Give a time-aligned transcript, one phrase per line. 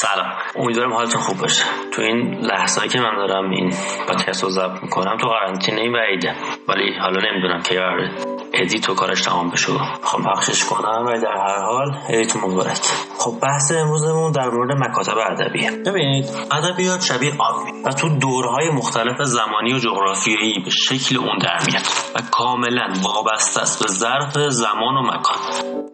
[0.00, 0.32] سلام.
[0.56, 1.64] امیدوارم حالتون خوب باشه.
[1.92, 3.74] تو این لحظه که من دارم این
[4.08, 6.34] پادکست رو ضبط می‌کنم تو قرنطینه عیده
[6.68, 8.10] ولی حالا نمی‌دونم که قراره
[8.54, 9.72] edit و کارش تمام بشه.
[9.72, 12.78] می‌خوام پخشش کنم ولی در هر حال عیدت مبارک.
[13.18, 19.22] خب بحث امروزمون در مورد مکاتب ادبیه ببینید ادبیات شبیه آبه و تو دورهای مختلف
[19.22, 21.82] زمانی و جغرافیایی به شکل اون در میاد
[22.14, 25.36] و کاملا وابسته است به ظرف زمان و مکان.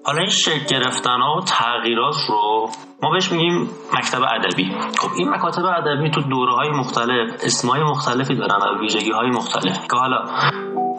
[0.04, 2.70] حالا این شکل گرفتن ها و تغییرات رو
[3.02, 4.76] ما بهش میگیم مکتب ادبی.
[4.98, 9.88] خب این مکاتب ادبی تو دوره های مختلف اسمای مختلفی دارن و ویژگی های مختلف.
[9.90, 10.24] که حالا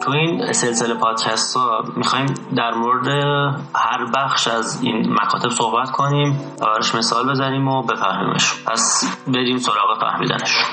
[0.02, 2.26] تو این سلسله پادکست ها می‌خوایم
[2.56, 3.08] در مورد
[3.74, 8.64] هر بخش از این مکاتب صحبت کنیم و مثال بزنیم و بفهمیمش.
[8.66, 10.64] پس بریم سراغ فهمیدنش.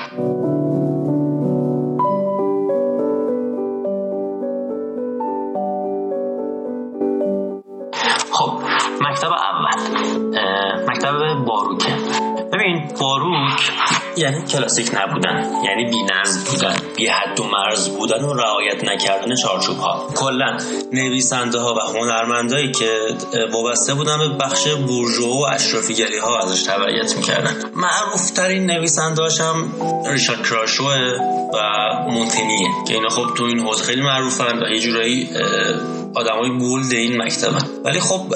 [12.52, 13.72] ببین باروک
[14.16, 19.34] یعنی کلاسیک نبودن یعنی بی نظم بودن بی حد و مرز بودن و رعایت نکردن
[19.34, 20.08] چارچوب ها.
[20.16, 20.58] کلا
[20.92, 22.98] نویسنده ها و هنرمندایی که
[23.52, 27.56] وابسته بودن به بخش بورژوا و اشرافیگری ها ازش تبعیت می‌کردن.
[27.76, 29.72] معروف ترین نویسنده هم
[30.06, 31.58] ریشارد کراشو و
[32.10, 35.28] مونتنیه که اینا خب تو این حوزه خیلی معروفن و یه جورایی
[36.14, 37.64] آدمای بولد این مکتبن.
[37.84, 38.34] ولی خب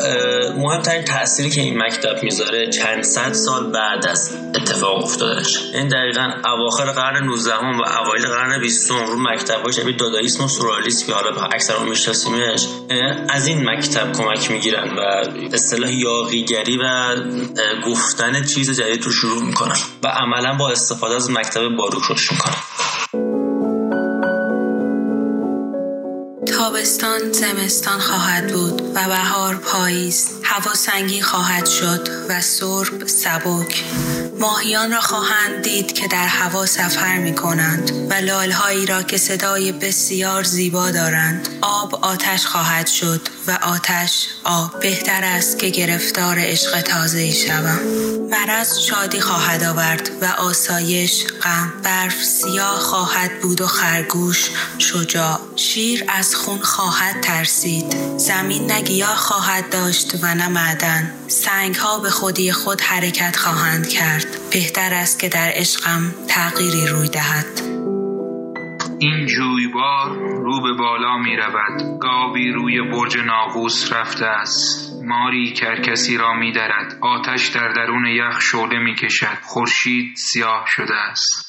[0.56, 6.30] مهمترین تأثیری که این مکتب می‌ذاره چند صد سال بعد از اتفاق افتادش این دقیقا
[6.44, 11.12] اواخر قرن 19 و اوایل قرن 20 رو مکتب های شبیه داداییسم و سورالیسم که
[11.12, 12.66] حالا اکثر میشناسیمش
[13.28, 15.00] از این مکتب کمک می‌گیرن و
[15.52, 17.16] اصطلاح یاقیگری و
[17.86, 22.56] گفتن چیز جدید رو شروع می‌کنن و عملا با استفاده از مکتب باروک روش می‌کنن.
[26.76, 30.28] تابستان زمستان خواهد بود و بهار پاییز.
[30.42, 33.84] هوا سنگین خواهد شد و سرب سبک.
[34.40, 39.72] ماهیان را خواهند دید که در هوا سفر می کنند و لالهایی را که صدای
[39.72, 41.48] بسیار زیبا دارند.
[41.62, 44.80] آب آتش خواهد شد و آتش آب.
[44.80, 47.80] بهتر است که گرفتار عشق تازه شوم.
[48.30, 55.40] مرض شادی خواهد آورد و آسایش غم برف سیاه خواهد بود و خرگوش شجاع.
[55.56, 57.96] شیر از خون خواهد ترسید.
[58.16, 61.12] زمین نگیاه خواهد داشت و نه معدن.
[61.28, 64.26] سنگ ها به خودی خود حرکت خواهند کرد.
[64.52, 67.46] بهتر است که در عشقم تغییری روی دهد.
[68.98, 71.98] این جویبار رو به بالا می رود.
[72.00, 74.92] گاوی روی برج ناقوس رفته است.
[75.04, 76.98] ماری کرکسی را می درد.
[77.00, 79.38] آتش در درون یخ شعله می کشد.
[79.42, 81.45] خورشید سیاه شده است.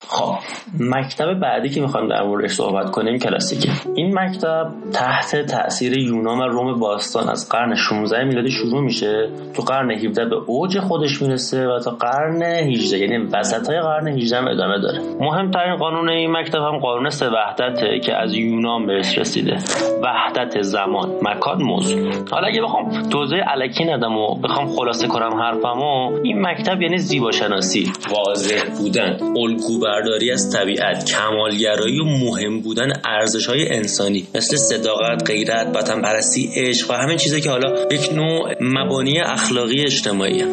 [0.00, 0.34] خب
[0.80, 3.68] مکتب بعدی که می‌خوایم در موردش صحبت کنیم کلاسیکه.
[3.94, 9.62] این مکتب تحت تاثیر یونان و روم باستان از قرن 16 میلادی شروع میشه تو
[9.62, 14.38] قرن 17 به اوج خودش می‌رسه و تا قرن 18 یعنی وسط های قرن 18
[14.38, 15.00] هم ادامه داره.
[15.20, 19.56] مهمترین قانون این مکتب هم قانون سه وحدته که از یونان بهش رسیده.
[20.02, 22.12] وحدت زمان مکان موضوع.
[22.30, 27.30] حالا اگه بخوام توضیح الکی ندم و بخوام خلاصه کنم حرفمو این مکتب یعنی زیبا
[27.30, 34.26] شناسی واضح بودن الگو برداری از طبیعت کمالگرایی و مهم بودن ارزش های انسانی.
[34.34, 39.84] مثل صداقت غیرت وطن پرستی عشق و همین چیزی که حالا یک نوع مبانی اخلاقی
[39.84, 40.44] اجتماعی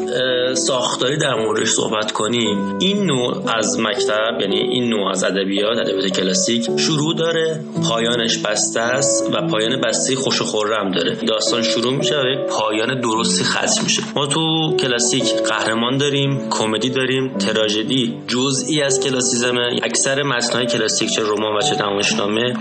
[0.53, 2.77] ساختاری در موردش صحبت کنیم.
[2.79, 8.79] این نوع از مکتب یعنی این نوع از ادبیات ادبیات کلاسیک شروع داره پایانش بسته
[8.79, 11.15] است و پایان بسته خوش و خورم داره.
[11.15, 14.01] داستان شروع میشه و پایان درستی ختم میشه.
[14.15, 18.13] ما تو کلاسیک قهرمان داریم کمدی داریم تراژدی.
[18.27, 21.75] جزئی از کلاسیک کلاسیزم اکثر متنهای کلاسیک چه رمان و چه
[22.17, 22.53] نامه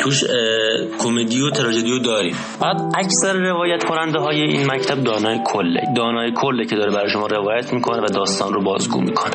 [0.00, 0.24] توش
[0.98, 2.36] کمدی و تراژدی داریم.
[2.60, 7.26] بعد اکثر روایت کننده های این مکتب دانای کله دانای کله که داره برای شما
[7.26, 9.34] روایت می‌کنه و داستان رو بازگو می‌کنه.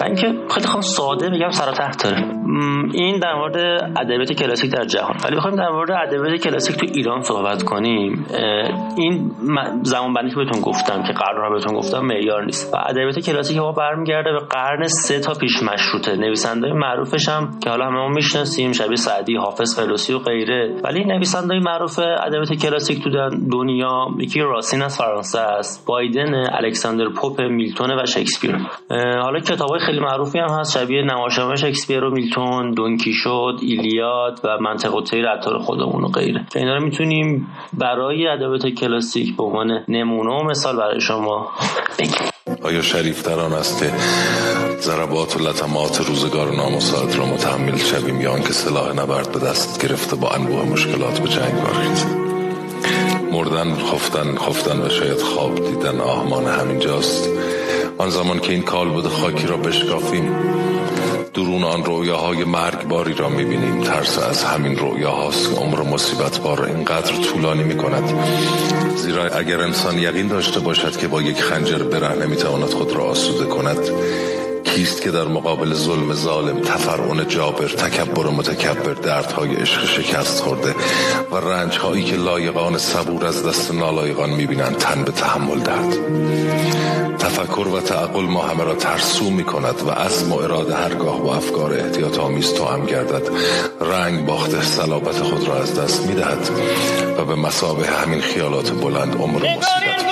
[0.00, 2.40] و اینکه خیلی خواهم ساده بگم سر تحت داره.
[2.92, 3.56] این در مورد
[4.00, 5.16] ادبیات کلاسیک در جهان.
[5.24, 8.26] ولی بخوایم در مورد ادبیات کلاسیک تو ایران صحبت کنیم.
[8.96, 9.30] این
[9.82, 12.74] زمان بندی که بهتون گفتم که قرن رو بهتون گفتم معیار نیست.
[12.74, 16.16] و ادبیات کلاسیک ما برمیگرده به قرن سه تا پیش مشروطه.
[16.16, 20.80] نویسنده معروفش هم که حالا همه می‌شناسیم شبیه سعدی حافظ فردوسی و غیره.
[20.84, 23.10] ولی نویسنده معروف ادبیات کلاسیک تو
[23.52, 28.56] دنیا یکی راسین از فرانسه است بایدن الکساندر پوپ میلتون و شکسپیر.
[29.22, 30.78] حالا کتابای خیلی معروفی هم هست.
[30.78, 36.08] شبیه نمایشنامه شکسپیر و میلتون دونکی شد ایلیاد و منطق و تیر عطار خودمون و
[36.08, 36.46] غیره.
[36.56, 41.48] اینا رو می‌تونیم برای ادبیات کلاسیک به عنوان نمونه و مثال برای شما
[41.98, 42.30] بگیم.
[42.62, 42.80] آیا
[43.46, 43.90] آن است که
[44.80, 50.16] ضربات و لطمات روزگار نامساعد را متحمل شویم یا آنکه سلاح نبرد به دست گرفته
[50.16, 52.30] با انواع مشکلات به جنگ بارید
[53.32, 57.30] مردن خفتن خفتن و شاید خواب دیدن آهمان همینجاست.
[58.00, 60.36] آن زمان که این کالبد خاکی را بشکافیم
[61.34, 63.80] درون آن رویاهای مرگباری را می‌بینیم.
[63.80, 68.14] ترس از همین رویاهاست که عمر مصیبت بار اینقدر طولانی می‌کند.
[68.96, 73.44] زیرا اگر انسان یقین داشته باشد که با یک خنجر بره نمی‌تواند خود را آسوده
[73.44, 73.90] کند
[74.64, 80.74] کیست که در مقابل ظلم ظالم تفرعون جابر تکبر و متکبر دردهای عشق شکست خورده
[81.32, 87.09] و رنجهایی که لایقان صبور از دست نالایقان می‌بینند تن به تحمل دهد.
[87.30, 91.36] تفکر و تعقل ما همه را ترسو می کند و عزم و اراده هرگاه با
[91.36, 93.28] افکار احتیاط آمیز تو هم گردد.
[93.80, 96.50] رنگ باخته صلابت خود را از دست می دهد
[97.18, 100.04] و به مسابه همین خیالات بلند عمر مصیبت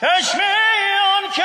[0.00, 0.38] چشم
[1.16, 1.42] آن که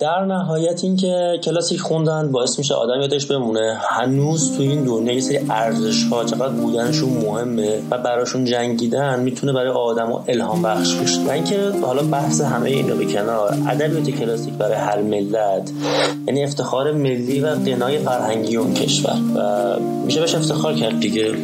[0.00, 3.78] در نهایت اینکه کلاسیک خوندن باعث میشه آدم یادش بمونه.
[3.80, 9.52] هنوز تو این دنیا یه سری ارزش ها چقدر بودنشون مهمه و براشون جنگیدن می‌تونه
[9.52, 11.20] برای آدم الهام بخش بشه.
[11.20, 15.70] و اینکه حالا بحث همه اینا به کنار ادبیات کلاسیک برای هر ملت
[16.26, 19.16] یعنی افتخار ملی و قنای فرهنگی اون کشور.
[19.34, 21.34] و میشه بهش افتخار کرد دیگه.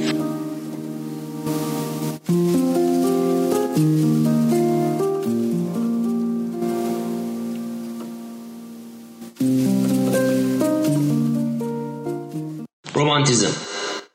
[13.26, 13.56] رومانتیزم.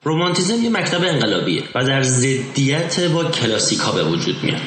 [0.03, 4.61] رومانتیزم یه مکتب انقلابیه و در ضدیت با کلاسیک ها به وجود میاد.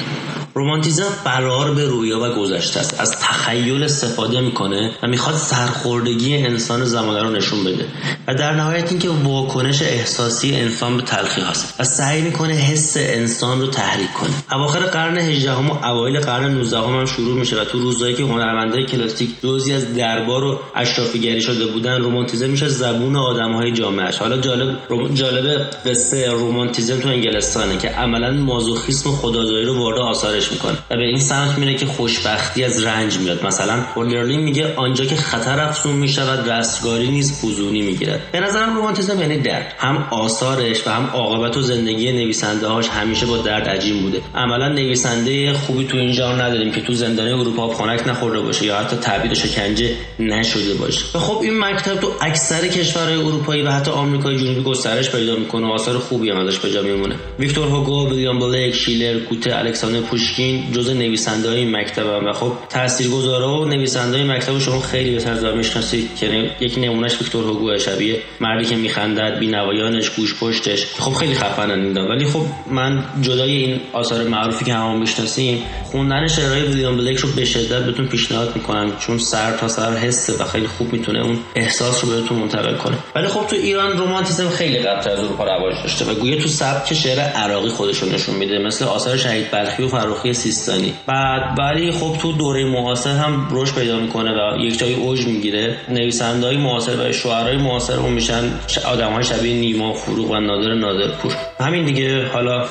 [0.57, 3.01] رومانتیزم فرار به رویا و گذشته است.
[3.01, 7.87] از تخیل استفاده می‌کنه و می‌خواد سرخوردگی انسان زمانه رو نشون بده.
[8.29, 13.61] و در نهایت اینکه واکنش احساسی انسان به تلخی هست و سعی می‌کنه حس انسان
[13.61, 14.31] رو تحریک کنه.
[14.53, 18.15] اواخر قرن 18 هم و اوایل قرن 19 هم, هم شروع میشه و تو روزایی
[18.15, 24.19] که هنرمندای کلاسیک جزی از دربار و اشرافیگری شده بودن رومانتیزم میشه زبون آدمهای جامعهش
[24.19, 24.79] حالا جالب
[25.15, 30.79] جالب قصه رومانتیزم تو انگلستانه که عملا مازوخیسم و خدازاری رو وارد آثارش می‌کنه.
[30.91, 33.47] و به این سمت میره که خوشبختی از رنج میاد.
[33.47, 38.21] مثلا اولرلین میگه آنجا که خطر افزون می‌شود رستگاری نیز فزونی می‌گیرد.
[38.33, 39.75] به نظرم رومانتیزم یعنی درد.
[39.79, 44.21] هم آثارش و هم عاقبت و زندگی نویسنده هاش همیشه با درد عجیم بوده.
[44.35, 48.97] عملا نویسنده خوبی تو این نداریم که تو زندان اروپا خنک نخورده باشه یا حتی
[48.97, 51.05] تعبیر شکنجه نشده باشه.
[51.15, 55.67] و خب این مکتب تو اکثر کشورهای اروپایی و حتی آمریکای جنوبی گسترش پیدا می‌کنه
[55.67, 57.15] و آثار خوبی هم ازش به جا میمونه.
[57.39, 62.27] ویکتور هوگو ویلیام بلیک شیلر کوته الکساندر پوش پوشکین جزء نویسنده های مکتب هم.
[62.27, 66.17] و خب تاثیرگذاره و نویسنده های مکتب شما خیلی بهتر دار می‌شناسید.
[66.17, 71.81] که یک نمونهش ویکتور هوگو شبیه مردی که میخندد بینوایانش گوش پشتش خب خیلی خفنن
[71.85, 77.19] این ولی خب من جدای این آثار معروفی که همون می‌شناسیم خوندن شعرهای ویلیام بلیک
[77.19, 78.93] رو به شدت بهتون پیشنهاد می‌کنم.
[78.99, 82.97] چون سر تا سر حسه و خیلی خوب می‌تونه اون احساس رو بهتون منتقل کنه.
[83.15, 86.95] ولی خب تو ایران رمانتیسم خیلی قبل از اروپا رواج داشته و گویا تو سبک
[86.95, 88.59] شعر عراقی خودشون نشون میده.
[88.59, 89.89] مثل آثار شهید بلخی و
[90.25, 90.95] فروخی سیستانی.
[91.07, 95.77] بعد ولی خب تو دوره معاصر هم رشد پیدا می‌کنه و یک جای اوج می‌گیره.
[95.89, 98.43] نویسنده های معاصر و شعرهای معاصر هم میشن
[98.87, 102.29] آدم های شبیه نیما فروغ و نادر نادرپور همین دیگه.
[102.29, 102.69] حالا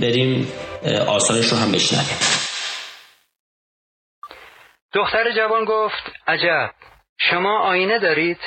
[0.00, 0.48] بریم
[1.06, 2.18] آثارش رو هم بشنویم.
[4.92, 6.70] دختر جوان گفت عجب.
[7.30, 8.38] شما آینه دارید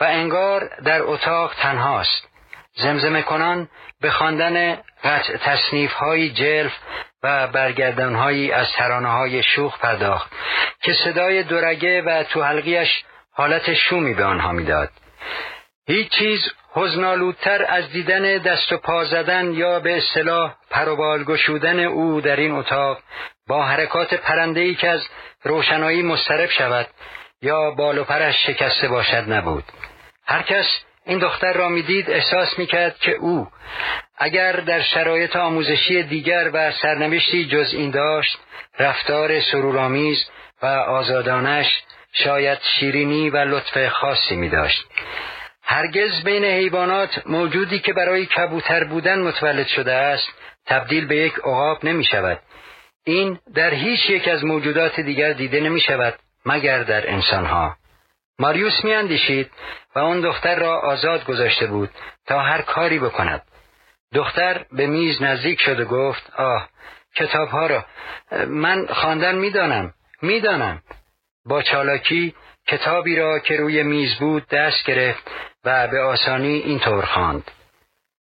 [0.00, 2.22] و انگار در اتاق تنهاست.
[2.82, 3.68] زمزمه کنان
[4.00, 6.72] به خواندن قطع تصنیف های جلف
[7.22, 10.32] و برگردانهایی از ترانه های شوخ پرداخت
[10.82, 14.90] که صدای دورگه و تو حلقیش حالت شومی به آنها می‌داد.
[15.86, 16.40] هیچ چیز
[16.72, 22.52] حزنالودتر از دیدن دست و پا زدن یا به اصطلاح پروبال گشودن او در این
[22.52, 22.98] اتاق
[23.48, 25.00] با حرکات پرندهی که از
[25.42, 26.86] روشنایی مسترب شود
[27.42, 29.64] یا بال و پرش شکسته باشد نبود.
[30.26, 30.66] هر کس
[31.06, 33.48] این دختر را می‌دید احساس می‌کرد که او
[34.22, 38.38] اگر در شرایط آموزشی دیگر و سرنوشتی جز این داشت
[38.78, 40.24] رفتار سرورآمیز
[40.62, 41.66] و آزادانش
[42.12, 44.86] شاید شیرینی و لطف خاصی می داشت.
[45.62, 50.28] هرگز بین حیوانات موجودی که برای کبوتر بودن متولد شده است
[50.66, 52.38] تبدیل به یک عقاب نمی شود.
[53.04, 56.14] این در هیچ یک از موجودات دیگر دیده نمی شود
[56.46, 57.76] مگر در انسانها.
[58.38, 59.46] ماریوس می
[59.96, 61.90] و آن دختر را آزاد گذاشته بود
[62.26, 63.42] تا هر کاری بکند.
[64.14, 66.68] دختر به میز نزدیک شد و گفت آه
[67.16, 67.84] کتابها را
[68.46, 70.82] من خواندن می‌دانم می‌دانم
[71.44, 72.34] با چالاکی
[72.68, 75.30] کتابی را که روی میز بود دست گرفت
[75.64, 77.50] و به آسانی اینطور خواند.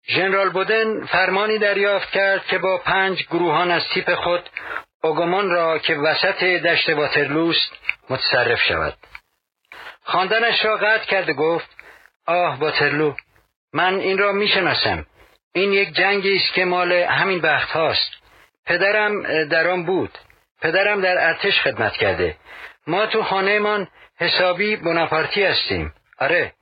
[0.08, 4.50] ژنرال بودن فرمانی دریافت کرد که با پنج گروهان از تیپ خود
[5.04, 7.72] اوگومان را که وسط دشت واترلوست
[8.10, 8.98] متصرف شود.
[10.04, 11.70] خواندنش را قطع کرد و گفت
[12.28, 13.14] آه واترلو
[13.74, 15.06] من این را می‌شناسم
[15.56, 18.12] این یک جنگی است که مال همین بخت هاست.
[18.66, 20.18] پدرم در آن بود.
[20.62, 22.36] پدرم در ارتش خدمت کرده.
[22.88, 23.88] ما تو خانهمان
[24.20, 25.94] حسابی بناپارتی هستیم.
[26.20, 26.54] آره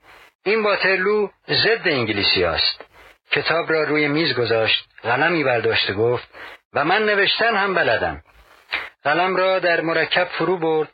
[0.44, 2.84] این واترلو ضد انگلیسی است
[3.30, 6.28] کتاب را روی میز گذاشت قلمی برداشت و گفت
[6.74, 8.22] و من نوشتن هم بلدم.
[9.04, 10.88] قلم را در مرکب فرو برد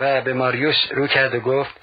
[0.00, 1.80] و به ماریوس رو کرد و گفت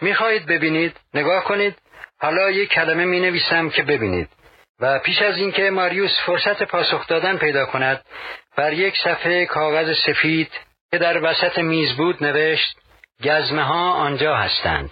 [0.00, 1.78] می‌خواهید ببینید؟ نگاه کنید.
[2.20, 4.28] حالا یک کلمه می نویسم که ببینید.
[4.80, 8.04] و پیش از اینکه ماریوس فرصت پاسخ دادن پیدا کند
[8.56, 10.52] بر یک صفحه کاغذ سفید
[10.90, 12.76] که در وسط میز بود نوشت
[13.24, 14.90] گزمه ها آنجا هستند.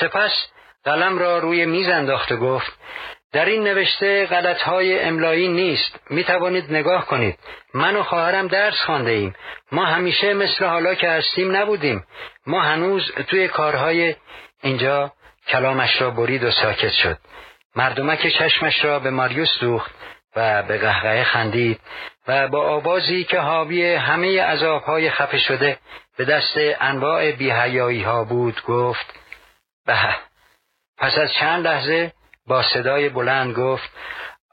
[0.00, 0.46] سپس
[0.84, 2.72] قلم را روی میز انداخت و گفت
[3.32, 7.38] در این نوشته غلط های املایی نیست می توانید نگاه کنید.
[7.74, 9.34] من و خواهرم درس خانده ایم.
[9.72, 12.04] ما همیشه مثل حالا که هستیم نبودیم.
[12.46, 14.14] ما هنوز توی کارهای
[14.62, 15.12] اینجا
[15.48, 17.18] کلامش را برید و ساکت شد.
[17.76, 19.94] مردمک چشمش را به ماریوس دوخت
[20.36, 21.80] و به قهقه خندید
[22.28, 25.78] و با آوازی که حاوی همه عذابهای خفه شده
[26.16, 29.14] به دست انواع بیهیایی ها بود گفت
[29.86, 29.94] به
[30.98, 32.12] پس از چند لحظه
[32.46, 33.90] با صدای بلند گفت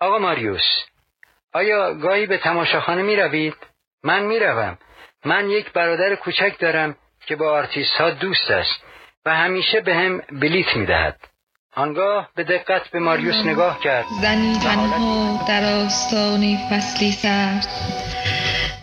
[0.02, 0.84] آقا ماریوس
[1.54, 3.56] آیا گاهی به تماشاخانه می روید؟
[4.04, 4.78] من می روم.
[5.26, 8.84] من یک برادر کوچک دارم که با آرتیست ها دوست است
[9.26, 11.20] و همیشه به هم بلیت می دهد.
[11.76, 14.06] آنگاه به دقت به ماریوس نگاه کرد.
[14.22, 17.68] زنی تنها در آستان فصلی سرد.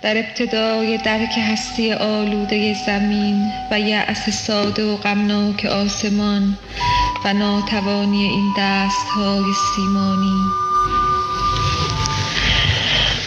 [0.03, 6.59] در ابتدای درک هستی آلوده زمین و یأس ساده و غمناک آسمان
[7.25, 10.41] و ناتوانی این دستهای سیمانی.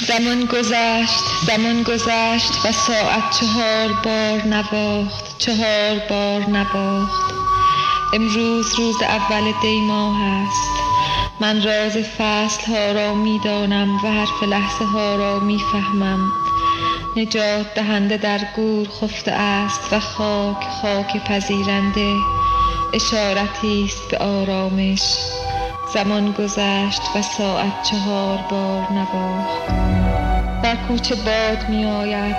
[0.07, 7.32] زمان گذشت زمان گذشت و ساعت چهار بار نواخت چهار بار نواخت.
[8.13, 10.69] امروز روز اول دی ماه است.
[11.39, 16.31] من راز فصل ها را می دانم و حرف لحظه ها را می فهمم
[17.15, 22.15] نجات دهنده در گور خفته است و خاک خاک پذیرنده.
[22.93, 25.01] اشارتی است به آرامش.
[25.93, 29.67] زمان گذشت و ساعت چهار بار نواخت
[30.63, 32.35] در کوچه باد می آید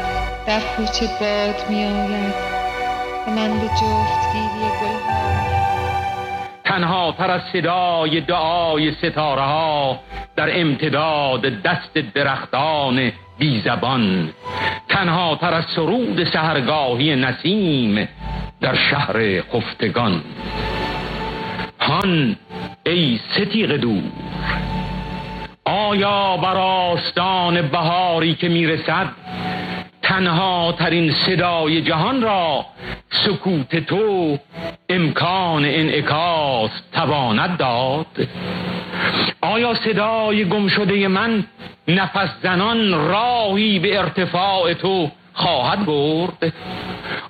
[0.47, 2.35] در کوچه باد می آید
[3.27, 4.94] و من به جفتگیری گلها
[6.75, 9.99] تنها تر از صدای دعای ستاره ها
[10.37, 14.31] در امتداد دست درختان بی زبان.
[14.89, 18.09] تنها تر از سرود سهرگاهی نسیم
[18.61, 20.23] در شهر خفتگان.
[21.81, 22.37] هان
[22.87, 24.03] ای ستیق دور
[25.65, 29.07] آیا بر آستان بهاری که می‌رسد
[30.03, 32.67] تنها ترین صدای جهان را
[33.11, 34.39] سکوت تو
[34.89, 38.29] امکان انعکاس تواند داد.
[39.41, 41.45] آیا صدای گم شده من
[41.89, 46.53] نفس زنان راهی به ارتفاع تو خواهد برد؟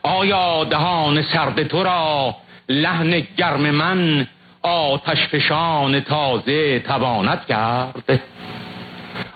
[0.02, 2.36] آیا دهان سرد تو را
[2.68, 4.26] لحن گرم من
[4.62, 8.20] آتش فشان تازه تواند کرد؟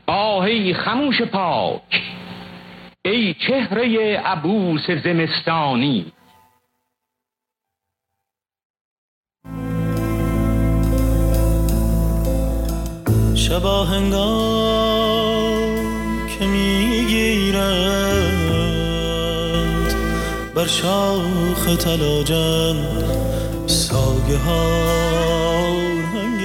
[0.06, 2.02] آهی خموش پاک
[3.04, 6.06] ای چهره عبوس زمستانی
[13.48, 15.38] شبا هنگام
[16.26, 17.58] که می‌گیرند
[20.54, 22.76] بر شاخ تلاجن
[23.66, 24.38] ساگه
[26.14, 26.42] هنگ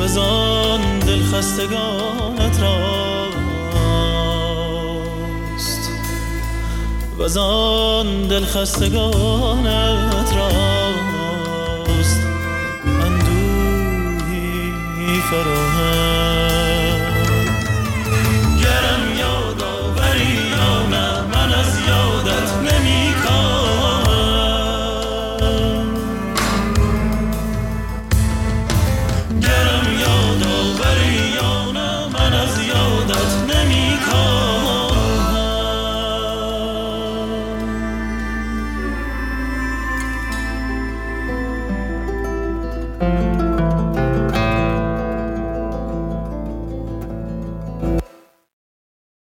[0.00, 2.99] وزان دل خستگانت راست
[7.20, 12.20] وزان دل خستگانت راست.
[13.02, 14.72] اندوهی
[15.30, 16.39] فراهم.